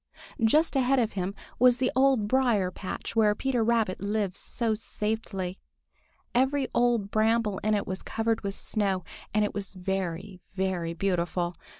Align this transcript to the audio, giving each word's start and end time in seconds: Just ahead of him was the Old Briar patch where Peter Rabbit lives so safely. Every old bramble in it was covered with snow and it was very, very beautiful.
Just 0.43 0.75
ahead 0.75 0.97
of 0.97 1.11
him 1.13 1.35
was 1.59 1.77
the 1.77 1.91
Old 1.95 2.27
Briar 2.27 2.71
patch 2.71 3.15
where 3.15 3.35
Peter 3.35 3.63
Rabbit 3.63 3.99
lives 4.01 4.39
so 4.39 4.73
safely. 4.73 5.59
Every 6.33 6.67
old 6.73 7.11
bramble 7.11 7.59
in 7.63 7.75
it 7.75 7.85
was 7.85 8.01
covered 8.01 8.41
with 8.41 8.55
snow 8.55 9.03
and 9.31 9.45
it 9.45 9.53
was 9.53 9.75
very, 9.75 10.41
very 10.55 10.95
beautiful. 10.95 11.55